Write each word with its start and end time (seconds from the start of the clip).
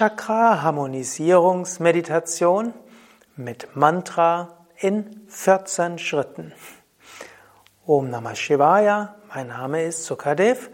Chakra-Harmonisierungsmeditation 0.00 2.72
mit 3.36 3.76
Mantra 3.76 4.64
in 4.78 5.26
14 5.28 5.98
Schritten. 5.98 6.54
Om 7.84 8.08
Namah 8.08 8.34
Shivaya, 8.34 9.16
mein 9.28 9.48
Name 9.48 9.84
ist 9.84 10.06
Sukadev 10.06 10.70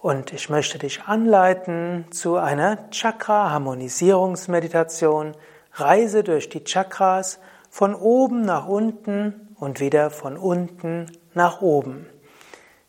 und 0.00 0.32
ich 0.32 0.50
möchte 0.50 0.80
dich 0.80 1.04
anleiten 1.04 2.06
zu 2.10 2.34
einer 2.34 2.90
Chakra-Harmonisierungsmeditation. 2.90 5.36
Reise 5.74 6.24
durch 6.24 6.48
die 6.48 6.64
Chakras 6.64 7.38
von 7.70 7.94
oben 7.94 8.44
nach 8.44 8.66
unten 8.66 9.54
und 9.54 9.78
wieder 9.78 10.10
von 10.10 10.36
unten 10.36 11.06
nach 11.32 11.60
oben. 11.60 12.08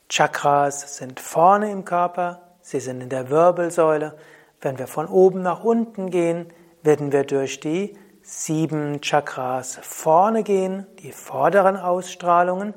Chakras 0.09 0.97
sind 0.97 1.19
vorne 1.19 1.69
im 1.69 1.85
Körper, 1.85 2.41
sie 2.63 2.79
sind 2.79 3.01
in 3.01 3.09
der 3.09 3.29
Wirbelsäule. 3.29 4.15
Wenn 4.63 4.79
wir 4.79 4.87
von 4.87 5.07
oben 5.07 5.41
nach 5.41 5.65
unten 5.65 6.09
gehen, 6.09 6.47
werden 6.83 7.11
wir 7.11 7.25
durch 7.25 7.59
die 7.59 7.97
sieben 8.21 9.01
Chakras 9.01 9.77
vorne 9.81 10.43
gehen, 10.43 10.87
die 10.99 11.11
vorderen 11.11 11.75
Ausstrahlungen, 11.75 12.73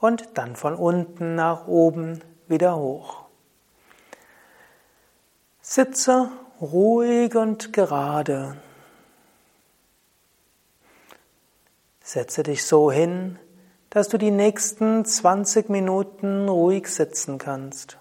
und 0.00 0.36
dann 0.38 0.56
von 0.56 0.74
unten 0.74 1.34
nach 1.34 1.66
oben 1.66 2.20
wieder 2.46 2.76
hoch. 2.76 3.24
Sitze 5.60 6.28
ruhig 6.60 7.34
und 7.36 7.72
gerade. 7.72 8.56
Setze 12.00 12.42
dich 12.42 12.64
so 12.64 12.90
hin, 12.90 13.38
dass 13.90 14.08
du 14.08 14.18
die 14.18 14.30
nächsten 14.30 15.04
20 15.04 15.68
Minuten 15.68 16.48
ruhig 16.48 16.88
sitzen 16.88 17.38
kannst. 17.38 17.98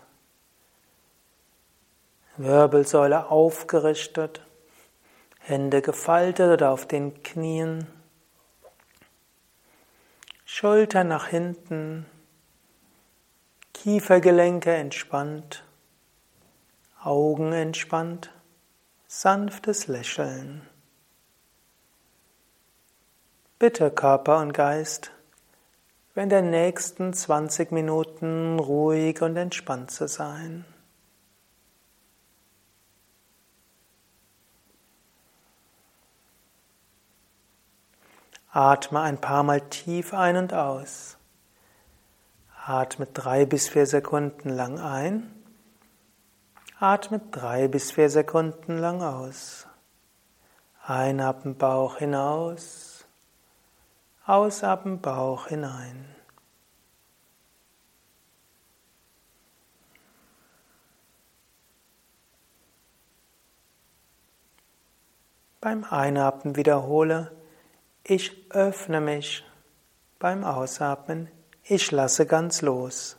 Wirbelsäule 2.38 3.30
aufgerichtet, 3.32 4.42
Hände 5.40 5.82
gefaltet 5.82 6.52
oder 6.52 6.72
auf 6.72 6.88
den 6.88 7.24
Knien, 7.24 7.88
Schulter 10.46 11.04
nach 11.04 11.28
hinten, 11.28 12.06
Kiefergelenke 13.74 14.74
entspannt, 14.74 15.64
Augen 17.04 17.54
entspannt, 17.54 18.32
sanftes 19.08 19.88
Lächeln. 19.88 20.62
Bitte 23.60 23.90
Körper 23.90 24.40
und 24.40 24.54
Geist, 24.54 25.12
in 26.16 26.30
den 26.30 26.50
nächsten 26.50 27.14
20 27.14 27.72
Minuten 27.72 28.60
ruhig 28.60 29.22
und 29.22 29.38
entspannt 29.38 29.92
zu 29.92 30.08
sein. 30.08 30.66
Atme 38.58 39.02
ein 39.02 39.22
paar 39.22 39.44
Mal 39.44 39.62
tief 39.62 40.16
ein 40.16 40.36
und 40.36 40.52
aus. 40.52 41.20
Atme 42.66 43.06
drei 43.06 43.46
bis 43.46 43.70
vier 43.70 43.86
Sekunden 43.86 44.50
lang 44.50 44.80
ein. 44.80 45.32
Atme 46.80 47.22
drei 47.30 47.68
bis 47.68 47.92
vier 47.92 48.10
Sekunden 48.10 48.80
lang 48.80 49.04
aus. 49.04 49.68
Einatmen 50.84 51.56
Bauch 51.56 51.98
hinaus. 51.98 53.06
Ausatmen 54.26 55.02
Bauch 55.02 55.46
hinein. 55.50 56.16
Beim 65.62 65.84
Einatmen 65.84 66.56
wiederhole, 66.56 67.32
ich 68.08 68.52
öffne 68.52 69.02
mich. 69.02 69.44
Beim 70.18 70.44
Ausatmen, 70.44 71.30
ich 71.64 71.92
lasse 71.92 72.26
ganz 72.26 72.62
los. 72.62 73.18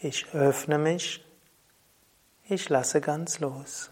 Ich 0.00 0.34
öffne 0.34 0.78
mich, 0.78 1.24
ich 2.48 2.68
lasse 2.68 3.00
ganz 3.00 3.38
los. 3.38 3.90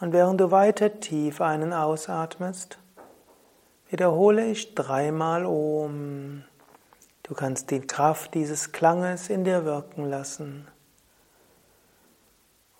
Und 0.00 0.12
während 0.12 0.40
du 0.40 0.52
weiter 0.52 1.00
tief 1.00 1.40
einen 1.40 1.72
ausatmest, 1.72 2.78
wiederhole 3.90 4.46
ich 4.46 4.76
dreimal 4.76 5.44
Om. 5.44 6.44
Du 7.24 7.34
kannst 7.34 7.72
die 7.72 7.80
Kraft 7.80 8.34
dieses 8.34 8.70
Klanges 8.70 9.28
in 9.28 9.42
dir 9.42 9.64
wirken 9.64 10.08
lassen. 10.08 10.68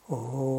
Om. 0.07 0.58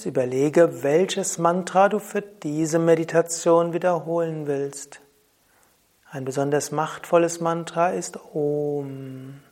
Jetzt 0.00 0.06
überlege, 0.06 0.82
welches 0.82 1.36
Mantra 1.36 1.90
du 1.90 1.98
für 1.98 2.22
diese 2.22 2.78
Meditation 2.78 3.74
wiederholen 3.74 4.46
willst. 4.46 5.02
Ein 6.10 6.24
besonders 6.24 6.72
machtvolles 6.72 7.40
Mantra 7.40 7.90
ist 7.90 8.18
Om. 8.32 9.42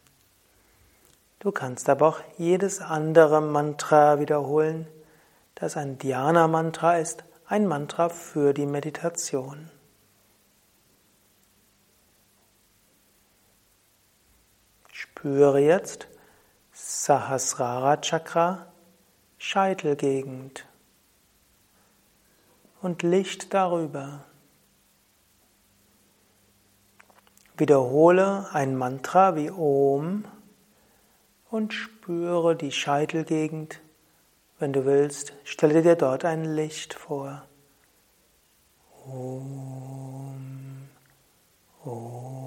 Du 1.38 1.52
kannst 1.52 1.90
aber 1.90 2.08
auch 2.08 2.20
jedes 2.38 2.80
andere 2.80 3.42
Mantra 3.42 4.20
wiederholen, 4.20 4.86
das 5.54 5.76
ein 5.76 5.98
Dhyana-Mantra 5.98 6.96
ist, 6.96 7.24
ein 7.46 7.66
Mantra 7.66 8.08
für 8.08 8.54
die 8.54 8.64
Meditation. 8.64 9.70
Spüre 14.90 15.60
jetzt 15.60 16.08
Sahasrara 16.72 17.98
Chakra 17.98 18.67
Scheitelgegend 19.38 20.66
und 22.82 23.02
Licht 23.02 23.54
darüber. 23.54 24.24
Wiederhole 27.56 28.48
ein 28.52 28.76
Mantra 28.76 29.36
wie 29.36 29.50
Om 29.50 30.24
und 31.50 31.72
spüre 31.72 32.56
die 32.56 32.72
Scheitelgegend. 32.72 33.80
Wenn 34.58 34.72
du 34.72 34.84
willst, 34.84 35.32
stelle 35.44 35.82
dir 35.82 35.94
dort 35.96 36.24
ein 36.24 36.44
Licht 36.44 36.94
vor. 36.94 37.44
Om, 39.06 40.88
Om. 41.84 42.37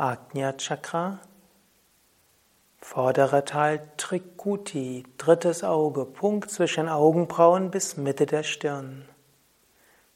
Ajna 0.00 0.52
Chakra, 0.52 1.18
vorderer 2.80 3.44
Teil 3.44 3.80
Trikuti, 3.96 5.02
drittes 5.16 5.64
Auge, 5.64 6.04
Punkt 6.04 6.52
zwischen 6.52 6.88
Augenbrauen 6.88 7.72
bis 7.72 7.96
Mitte 7.96 8.24
der 8.24 8.44
Stirn. 8.44 9.08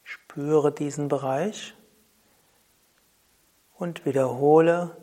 Spüre 0.05 0.71
diesen 0.71 1.09
Bereich 1.09 1.75
und 3.77 4.07
wiederhole 4.07 4.97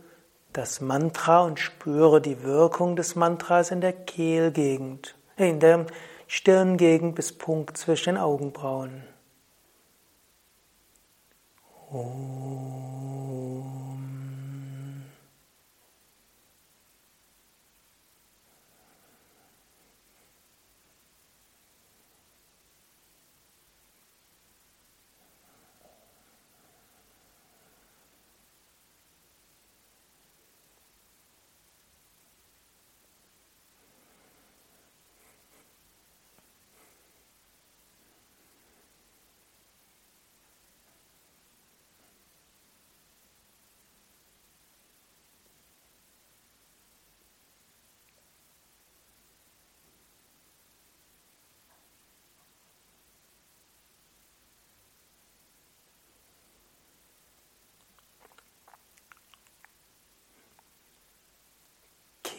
das 0.54 0.80
Mantra 0.80 1.42
und 1.42 1.60
spüre 1.60 2.22
die 2.22 2.42
Wirkung 2.44 2.96
des 2.96 3.18
Mantras 3.18 3.72
in 3.72 3.82
der 3.82 3.92
Kehlgegend, 3.92 5.18
in 5.36 5.60
der 5.60 5.88
Stirngegend 6.28 7.16
bis 7.16 7.38
Punkt 7.38 7.76
zwischen 7.76 8.16
Augenbrauen. 8.16 9.04
Om. 11.92 12.69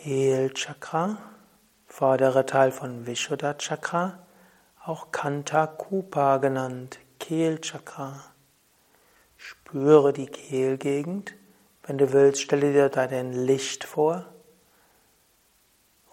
Kehlchakra, 0.03 1.19
vordere 1.87 2.47
Teil 2.47 2.73
von 2.73 3.07
Vishuddha 3.07 3.53
Chakra, 3.59 4.21
auch 4.83 5.13
Kanta 5.13 5.67
Kupa 5.67 6.39
genannt, 6.39 7.01
Kehlchakra. 7.19 8.25
Spüre 9.37 10.15
die 10.15 10.29
Kehlgegend. 10.29 11.35
Wenn 11.83 11.99
du 11.99 12.15
willst, 12.15 12.41
stelle 12.41 12.73
dir 12.73 12.89
da 12.89 13.09
dein 13.09 13.35
Licht 13.35 13.85
vor 13.85 14.25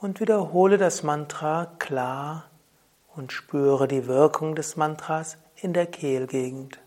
und 0.02 0.20
wiederhole 0.20 0.78
das 0.78 1.04
Mantra 1.04 1.68
klar 1.80 2.50
und 3.16 3.32
spüre 3.32 3.88
die 3.88 4.06
Wirkung 4.06 4.54
des 4.56 4.76
Mantras 4.76 5.38
in 5.56 5.72
der 5.72 5.86
Kehlgegend. 5.88 6.78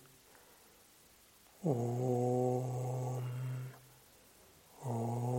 Om, 1.63 3.23
Om. 4.85 5.30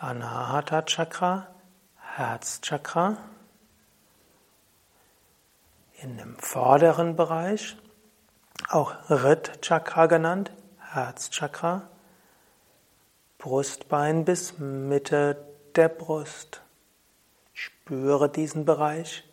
Anahata 0.00 0.82
Chakra, 0.82 1.48
Herzchakra. 1.96 3.16
In 6.00 6.16
dem 6.16 6.36
vorderen 6.38 7.16
Bereich, 7.16 7.76
auch 8.68 8.94
Rit 9.10 9.60
Chakra 9.60 10.06
genannt, 10.06 10.52
Herzchakra. 10.78 11.88
Brustbein 13.38 14.24
bis 14.24 14.60
Mitte 14.60 15.44
der 15.74 15.88
Brust. 15.88 16.62
Spüre 17.52 18.28
diesen 18.28 18.64
Bereich, 18.64 19.24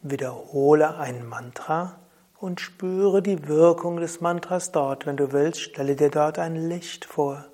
wiederhole 0.00 0.96
ein 0.96 1.24
Mantra 1.24 2.00
und 2.40 2.60
spüre 2.60 3.22
die 3.22 3.46
Wirkung 3.46 3.98
des 3.98 4.20
Mantras 4.20 4.72
dort. 4.72 5.06
Wenn 5.06 5.16
du 5.16 5.30
willst, 5.30 5.60
stelle 5.60 5.94
dir 5.94 6.10
dort 6.10 6.40
ein 6.40 6.56
Licht 6.56 7.04
vor. 7.04 7.44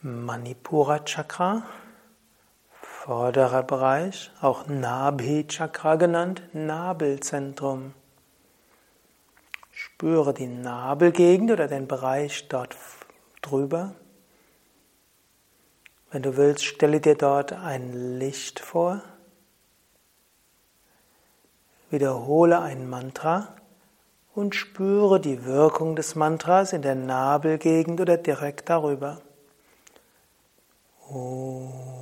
Manipura 0.00 1.00
Chakra, 1.00 1.64
vorderer 2.80 3.64
Bereich, 3.64 4.30
auch 4.40 4.68
Nabhi 4.68 5.48
Chakra 5.48 5.96
genannt, 5.96 6.40
Nabelzentrum. 6.52 7.94
Spüre 9.72 10.32
die 10.32 10.46
Nabelgegend 10.46 11.50
oder 11.50 11.66
den 11.66 11.88
Bereich 11.88 12.46
dort 12.46 12.76
drüber. 13.42 13.96
Wenn 16.12 16.22
du 16.22 16.36
willst, 16.36 16.64
stelle 16.64 17.00
dir 17.00 17.16
dort 17.16 17.52
ein 17.52 18.20
Licht 18.20 18.60
vor. 18.60 19.02
Wiederhole 21.90 22.60
ein 22.60 22.88
Mantra 22.88 23.48
und 24.36 24.54
spüre 24.54 25.18
die 25.18 25.44
Wirkung 25.44 25.96
des 25.96 26.14
Mantras 26.14 26.72
in 26.72 26.82
der 26.82 26.94
Nabelgegend 26.94 28.00
oder 28.00 28.16
direkt 28.16 28.68
darüber. 28.68 29.22
Om. 31.10 31.97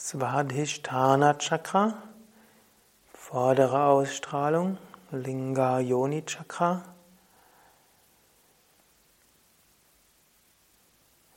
Svadhisthana 0.00 1.38
Chakra, 1.38 1.94
vordere 3.12 3.86
Ausstrahlung, 3.86 4.78
Linga 5.10 5.80
Yoni 5.80 6.24
Chakra, 6.24 6.84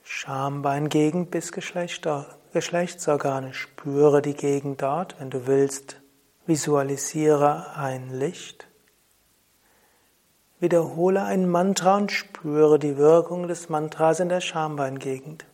Schambeingegend 0.03 1.31
bis 1.31 1.51
Geschlechtsorgane. 1.51 3.53
Spüre 3.53 4.21
die 4.21 4.35
Gegend 4.35 4.83
dort. 4.83 5.19
Wenn 5.19 5.31
du 5.31 5.47
willst, 5.47 5.99
visualisiere 6.45 7.75
ein 7.75 8.11
Licht. 8.11 8.67
Wiederhole 10.59 11.23
ein 11.23 11.49
Mantra 11.49 11.97
und 11.97 12.11
spüre 12.11 12.77
die 12.77 12.97
Wirkung 12.97 13.47
des 13.47 13.69
Mantras 13.69 14.19
in 14.19 14.29
der 14.29 14.41
Schambeingegend. 14.41 15.47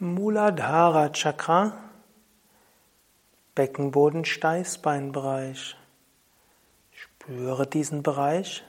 Muladhara 0.00 1.08
Chakra, 1.12 1.72
Beckenboden, 3.56 4.24
Steißbeinbereich. 4.24 5.76
Spüre 6.92 7.66
diesen 7.66 8.04
Bereich. 8.04 8.62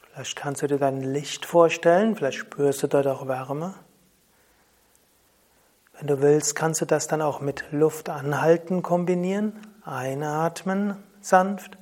Vielleicht 0.00 0.36
kannst 0.36 0.62
du 0.62 0.66
dir 0.66 0.78
dann 0.78 1.02
Licht 1.02 1.44
vorstellen, 1.44 2.16
vielleicht 2.16 2.38
spürst 2.38 2.82
du 2.82 2.86
dort 2.86 3.06
auch 3.06 3.28
Wärme. 3.28 3.74
Wenn 5.98 6.06
du 6.06 6.22
willst, 6.22 6.56
kannst 6.56 6.80
du 6.80 6.86
das 6.86 7.08
dann 7.08 7.20
auch 7.20 7.42
mit 7.42 7.70
Luft 7.70 8.08
anhalten 8.08 8.82
kombinieren. 8.82 9.52
Einatmen 9.84 10.96
sanft, 11.20 11.76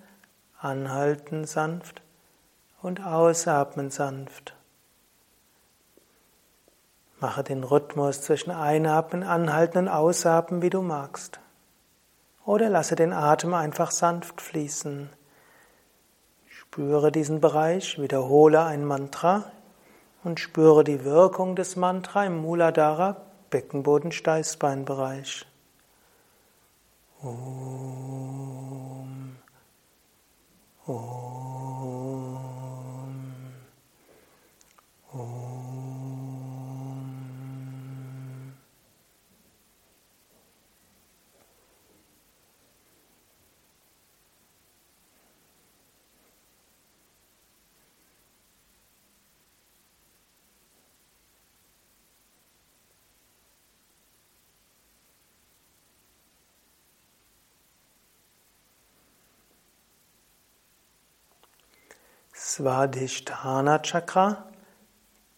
anhalten 0.58 1.44
sanft 1.44 2.02
und 2.82 3.06
ausatmen 3.06 3.90
sanft. 3.90 4.56
Mache 7.18 7.42
den 7.42 7.64
Rhythmus 7.64 8.20
zwischen 8.20 8.50
Einatmen, 8.50 9.23
Anhalten 9.23 9.78
und 9.78 9.88
Ausatmen, 9.88 10.61
wie 10.61 10.70
du 10.70 10.82
magst. 10.82 11.40
Oder 12.44 12.68
lasse 12.68 12.94
den 12.94 13.14
Atem 13.14 13.54
einfach 13.54 13.90
sanft 13.90 14.42
fließen. 14.42 15.08
Spüre 16.46 17.11
diesen 17.11 17.40
Bereich, 17.40 17.99
wiederhole 17.99 18.62
ein 18.62 18.85
Mantra 18.85 19.50
und 20.25 20.40
spüre 20.40 20.85
die 20.85 21.04
Wirkung 21.04 21.56
des 21.56 21.76
Mantra 21.76 22.26
im 22.26 22.37
Muladhara, 22.37 23.16
Beckenboden-Steißbeinbereich. 23.50 25.46
Om. 27.23 29.37
Om. 30.87 31.36
Svadhisthana 62.38 63.83
Chakra, 63.83 64.45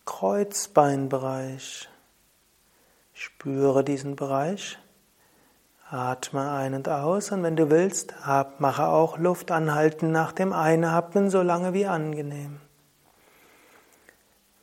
Kreuzbeinbereich. 0.05 1.89
Spüre 3.13 3.85
diesen 3.85 4.17
Bereich. 4.17 4.79
Atme 5.91 6.51
ein 6.51 6.75
und 6.75 6.89
aus 6.89 7.31
und 7.31 7.45
wenn 7.45 7.55
du 7.55 7.71
willst, 7.71 8.15
mache 8.59 8.89
auch 8.89 9.17
Luft 9.17 9.53
anhalten 9.53 10.11
nach 10.11 10.33
dem 10.33 10.53
Einatmen 10.53 11.31
so 11.31 11.41
lange 11.41 11.73
wie 11.73 11.87
angenehm. 11.87 12.61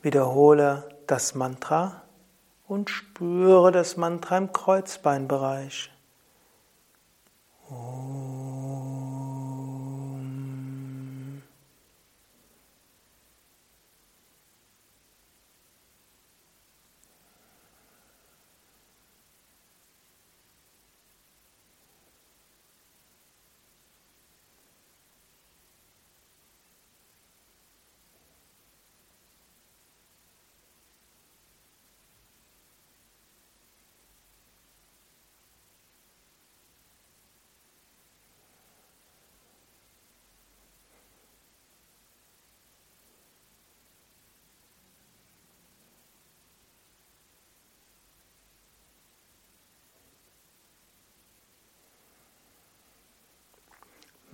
Wiederhole 0.01 0.89
das 1.07 1.35
Mantra 1.35 2.01
und 2.67 2.89
spüre 2.89 3.71
das 3.71 3.95
Mantra 3.95 4.37
im 4.37 4.51
Kreuzbeinbereich. 4.51 5.89
Om. 7.69 8.04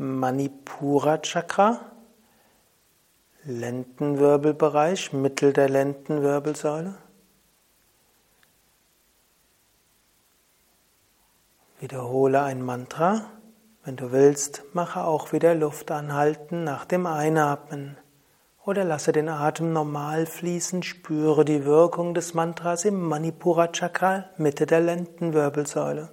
Manipura 0.04 1.20
Chakra, 1.20 1.80
Lendenwirbelbereich, 3.44 5.14
Mittel 5.14 5.54
der 5.54 5.70
Lendenwirbelsäule. 5.70 6.96
Wiederhole 11.80 12.42
ein 12.42 12.64
Mantra. 12.64 13.30
Wenn 13.84 13.96
du 13.96 14.12
willst, 14.12 14.64
mache 14.74 15.04
auch 15.04 15.34
wieder 15.34 15.54
Luft 15.54 15.92
anhalten 15.92 16.64
nach 16.64 16.86
dem 16.86 17.06
Einatmen. 17.06 17.96
Oder 18.66 18.84
lasse 18.84 19.12
den 19.12 19.30
Atem 19.30 19.72
normal 19.72 20.26
fließen, 20.26 20.82
spüre 20.82 21.46
die 21.46 21.64
Wirkung 21.64 22.16
des 22.16 22.34
Mantras 22.34 22.86
im 22.86 23.00
Manipura 23.08 23.68
Chakra, 23.68 24.32
Mitte 24.38 24.66
der 24.66 24.80
Lendenwirbelsäule. 24.80 26.12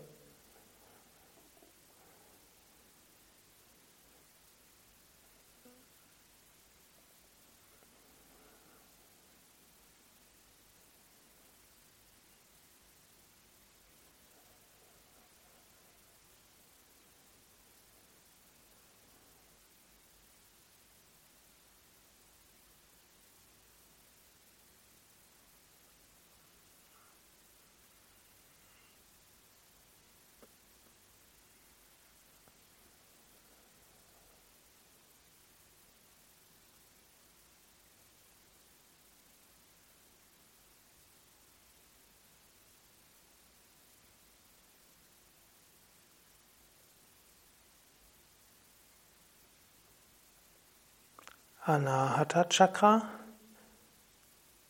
Anahata 51.68 52.48
Chakra, 52.48 53.02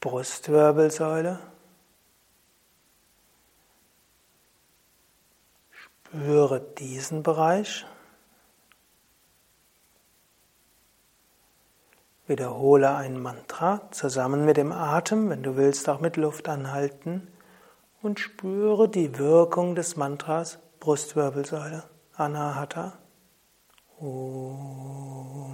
Brustwirbelsäule. 0.01 1.39
Spüre 5.71 6.61
diesen 6.61 7.23
Bereich. 7.23 7.87
Wiederhole 12.27 12.97
ein 12.97 13.23
Mantra 13.23 13.89
zusammen 13.93 14.45
mit 14.45 14.57
dem 14.57 14.73
Atem, 14.73 15.31
wenn 15.31 15.45
du 15.45 15.55
willst 15.55 15.89
auch 15.89 16.01
mit 16.01 16.17
Luft 16.17 16.49
anhalten 16.49 17.29
und 18.03 18.19
spüre 18.19 18.89
die 18.89 19.17
Wirkung 19.19 19.77
des 19.77 19.95
Mantras 19.95 20.59
Brustwirbelsäule 20.81 21.85
Anahata. 22.17 22.99
Om. 24.01 25.48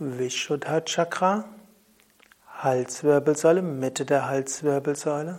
Vishuddha 0.00 0.80
Chakra, 0.80 1.44
Halswirbelsäule, 2.48 3.62
Mitte 3.62 4.04
der 4.04 4.26
Halswirbelsäule. 4.26 5.38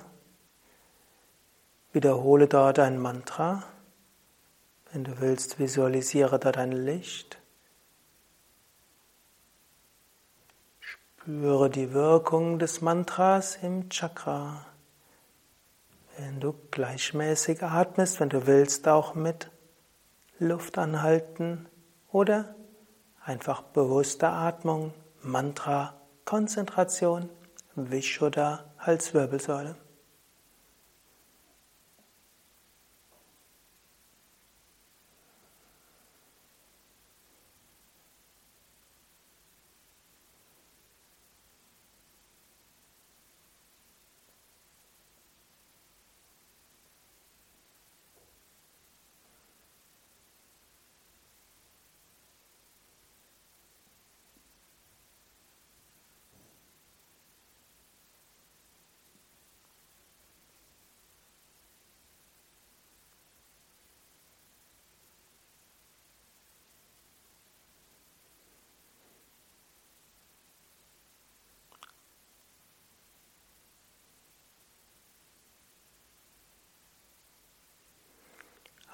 Wiederhole 1.91 2.47
dort 2.47 2.79
ein 2.79 2.97
Mantra. 2.97 3.63
Wenn 4.93 5.03
du 5.03 5.19
willst, 5.19 5.59
visualisiere 5.59 6.39
dort 6.39 6.57
ein 6.57 6.71
Licht. 6.71 7.37
Spüre 10.79 11.69
die 11.69 11.91
Wirkung 11.91 12.57
des 12.57 12.79
Mantras 12.79 13.57
im 13.61 13.89
Chakra. 13.89 14.65
Wenn 16.17 16.39
du 16.39 16.55
gleichmäßig 16.71 17.61
atmest, 17.61 18.21
wenn 18.21 18.29
du 18.29 18.47
willst, 18.47 18.87
auch 18.87 19.15
mit 19.15 19.51
Luft 20.39 20.77
anhalten 20.77 21.67
oder 22.09 22.55
einfach 23.25 23.63
bewusste 23.63 24.29
Atmung, 24.29 24.93
Mantra, 25.21 25.93
Konzentration, 26.25 27.29
Vishuddha, 27.75 28.63
Halswirbelsäule. 28.79 29.75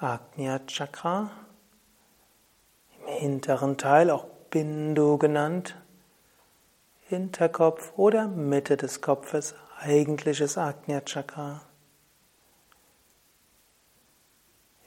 Agnya 0.02 0.58
Chakra, 0.66 1.30
im 2.98 3.06
hinteren 3.06 3.78
Teil 3.78 4.10
auch 4.10 4.24
Bindu 4.50 5.16
genannt, 5.16 5.76
Hinterkopf 7.02 7.92
oder 7.96 8.26
Mitte 8.26 8.76
des 8.76 9.00
Kopfes, 9.00 9.54
eigentliches 9.78 10.58
Agnya 10.58 11.02
Chakra. 11.02 11.62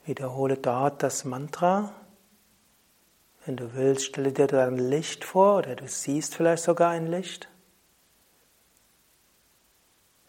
Wiederhole 0.05 0.57
dort 0.57 1.01
das 1.01 1.23
Mantra. 1.23 1.93
Wenn 3.45 3.55
du 3.55 3.73
willst, 3.73 4.05
stelle 4.05 4.33
dir 4.33 4.51
ein 4.67 4.77
Licht 4.77 5.23
vor 5.23 5.59
oder 5.59 5.75
du 5.75 5.87
siehst 5.87 6.35
vielleicht 6.35 6.63
sogar 6.63 6.89
ein 6.91 7.07
Licht. 7.07 7.47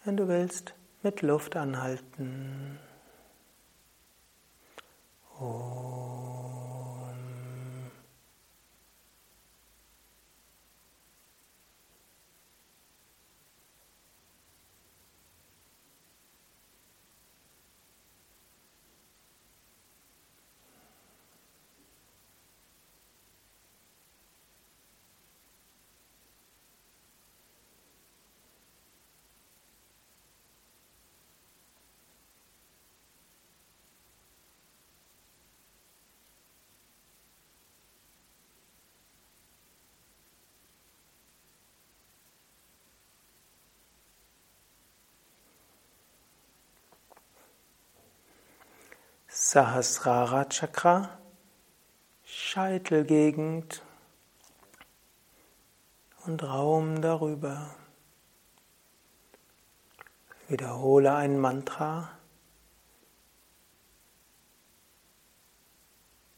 Wenn 0.05 0.17
du 0.17 0.29
willst, 0.29 0.75
mit 1.03 1.23
Luft 1.23 1.57
anhalten. 1.57 2.79
어... 5.41 6.06
Sahasrara 49.39 50.49
Chakra, 50.49 51.11
Scheitelgegend 52.25 53.83
und 56.25 56.43
Raum 56.43 57.03
darüber. 57.03 57.77
Wiederhole 60.49 61.15
ein 61.15 61.39
Mantra. 61.39 62.13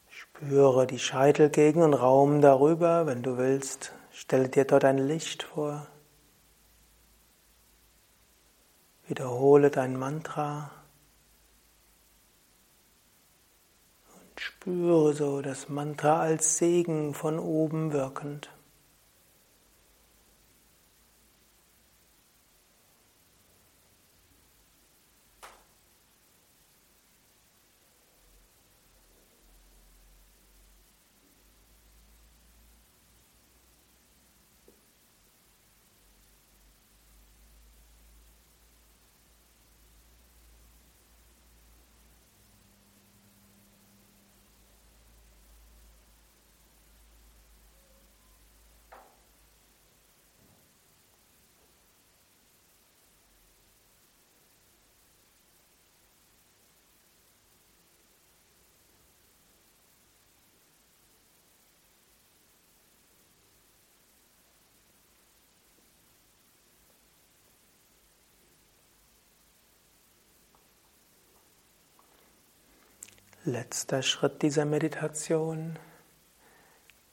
Spüre 0.09 0.85
die 0.85 0.99
Scheitelgegend 0.99 1.85
und 1.85 1.93
Raum 1.93 2.41
darüber. 2.41 3.05
Wenn 3.05 3.23
du 3.23 3.37
willst, 3.37 3.93
stelle 4.11 4.49
dir 4.49 4.65
dort 4.65 4.83
ein 4.83 4.97
Licht 4.97 5.43
vor. 5.43 5.87
Wiederhole 9.07 9.71
dein 9.71 9.95
Mantra. 9.95 10.71
Spüre 14.41 15.11
so 15.13 15.41
das 15.41 15.67
Mantra 15.67 16.21
als 16.21 16.57
Segen 16.57 17.13
von 17.13 17.39
oben 17.39 17.91
wirkend. 17.91 18.49
Letzter 73.45 74.01
Schritt 74.01 74.41
dieser 74.41 74.65
Meditation. 74.65 75.79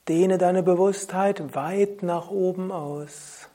Dehne 0.09 0.39
deine 0.39 0.65
Bewusstheit 0.65 1.55
weit 1.55 2.03
nach 2.03 2.31
oben 2.31 2.73
aus. 2.73 3.49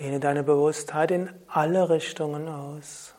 Dehne 0.00 0.18
deine 0.18 0.42
Bewusstheit 0.42 1.12
in 1.12 1.30
alle 1.46 1.90
Richtungen 1.90 2.48
aus. 2.48 3.14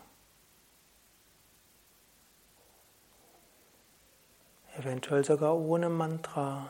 Eventuell 4.78 5.24
sogar 5.24 5.56
ohne 5.56 5.88
Mantra. 5.88 6.70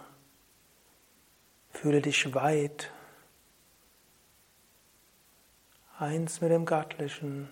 Fühle 1.72 2.02
dich 2.02 2.36
weit. 2.36 2.92
Eins 5.98 6.42
mit 6.42 6.52
dem 6.52 6.66
Göttlichen, 6.66 7.50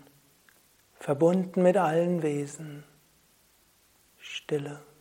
verbunden 1.00 1.64
mit 1.64 1.78
allen 1.78 2.22
Wesen. 2.22 2.84
Stille. 4.26 4.95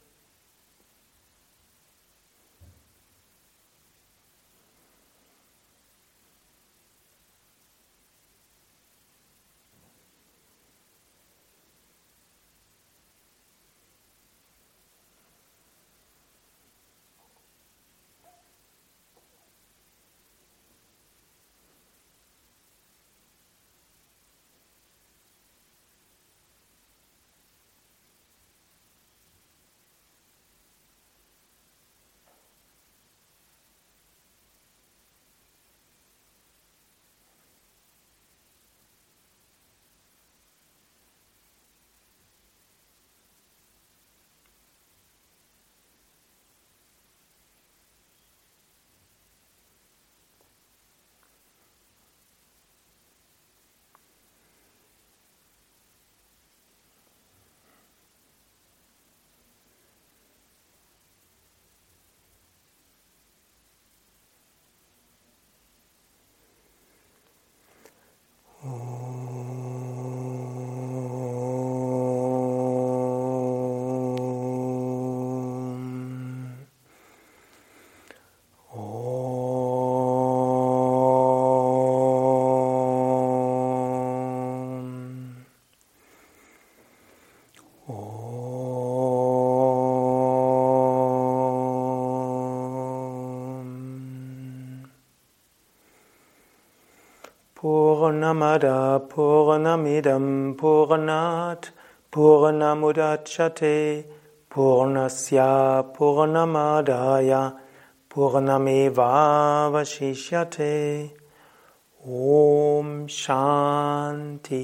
Purnamada 98.05 99.01
Purnamidam 99.09 100.55
Purnat 100.57 101.71
Purnamudachyate 102.13 104.05
Purnasya 104.51 105.85
Purnamadaya 105.97 107.59
Purnameva 108.11 109.71
Vashishyate 109.73 111.13
Om 112.07 113.07
Shanti 113.09 114.63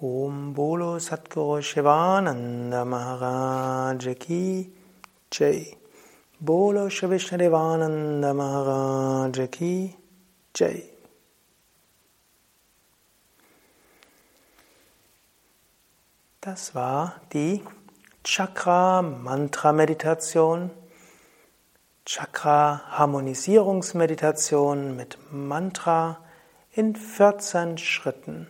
Om 0.00 0.54
Bolo 0.54 1.00
Satguru 1.00 1.60
Shivananda 1.60 2.84
Maharaj 2.84 4.16
Ki 4.20 4.70
Jai. 5.28 5.76
Bolo 6.38 6.88
Shivishnadevananda 6.88 8.32
Maharaj 8.32 9.50
Ki 9.50 9.96
Jai. 10.54 10.84
Das 16.40 16.76
war 16.76 17.20
die 17.32 17.64
Chakra-Mantra-Meditation, 18.22 20.70
Chakra-Harmonisierungsmeditation 22.06 24.94
mit 24.94 25.18
Mantra 25.32 26.18
in 26.78 26.94
14 26.94 27.76
Schritten. 27.76 28.46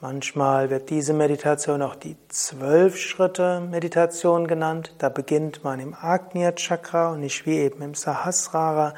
Manchmal 0.00 0.70
wird 0.70 0.88
diese 0.88 1.12
Meditation 1.12 1.82
auch 1.82 1.94
die 1.94 2.16
zwölf 2.28 2.96
Schritte 2.96 3.60
Meditation 3.60 4.46
genannt. 4.46 4.94
Da 4.96 5.10
beginnt 5.10 5.62
man 5.62 5.78
im 5.78 5.92
Agnya 5.92 6.52
Chakra 6.52 7.10
und 7.10 7.20
nicht 7.20 7.44
wie 7.44 7.58
eben 7.58 7.82
im 7.82 7.92
Sahasrara. 7.92 8.94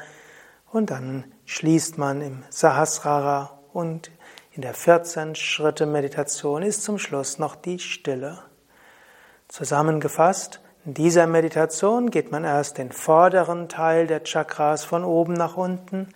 Und 0.71 0.89
dann 0.89 1.25
schließt 1.43 1.97
man 1.97 2.21
im 2.21 2.43
Sahasrara 2.49 3.59
und 3.73 4.09
in 4.53 4.61
der 4.61 4.73
14 4.73 5.35
Schritte 5.35 5.85
Meditation 5.85 6.63
ist 6.63 6.83
zum 6.83 6.97
Schluss 6.97 7.39
noch 7.39 7.57
die 7.57 7.79
Stille. 7.79 8.39
Zusammengefasst, 9.49 10.61
in 10.85 10.93
dieser 10.93 11.27
Meditation 11.27 12.09
geht 12.09 12.31
man 12.31 12.45
erst 12.45 12.77
den 12.77 12.93
vorderen 12.93 13.67
Teil 13.67 14.07
der 14.07 14.23
Chakras 14.23 14.85
von 14.85 15.03
oben 15.03 15.33
nach 15.33 15.57
unten 15.57 16.07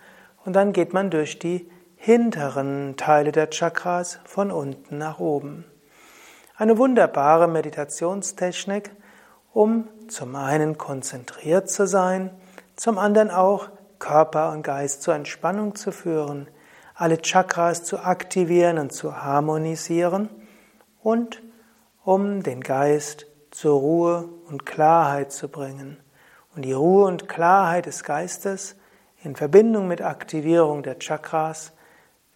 und 0.46 0.54
dann 0.54 0.72
geht 0.72 0.94
man 0.94 1.10
durch 1.10 1.38
die 1.38 1.70
hinteren 2.04 2.98
Teile 2.98 3.32
der 3.32 3.48
Chakras 3.48 4.18
von 4.26 4.50
unten 4.50 4.98
nach 4.98 5.20
oben. 5.20 5.64
Eine 6.54 6.76
wunderbare 6.76 7.48
Meditationstechnik, 7.48 8.90
um 9.54 9.88
zum 10.08 10.36
einen 10.36 10.76
konzentriert 10.76 11.70
zu 11.70 11.86
sein, 11.86 12.28
zum 12.76 12.98
anderen 12.98 13.30
auch 13.30 13.70
Körper 14.00 14.52
und 14.52 14.62
Geist 14.62 15.00
zur 15.00 15.14
Entspannung 15.14 15.76
zu 15.76 15.92
führen, 15.92 16.48
alle 16.94 17.22
Chakras 17.22 17.84
zu 17.84 17.98
aktivieren 17.98 18.78
und 18.78 18.92
zu 18.92 19.22
harmonisieren 19.22 20.28
und 21.02 21.42
um 22.04 22.42
den 22.42 22.60
Geist 22.60 23.24
zur 23.50 23.80
Ruhe 23.80 24.28
und 24.50 24.66
Klarheit 24.66 25.32
zu 25.32 25.48
bringen. 25.48 25.96
Und 26.54 26.66
die 26.66 26.74
Ruhe 26.74 27.06
und 27.06 27.30
Klarheit 27.30 27.86
des 27.86 28.04
Geistes 28.04 28.76
in 29.22 29.36
Verbindung 29.36 29.88
mit 29.88 30.02
Aktivierung 30.02 30.82
der 30.82 30.98
Chakras 30.98 31.72